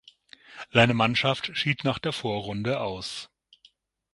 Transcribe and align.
Seine 0.73 0.95
Mannschaft 0.95 1.51
schied 1.55 1.83
nach 1.83 1.99
der 1.99 2.11
Vorrunde 2.11 2.79
aus. 2.79 3.29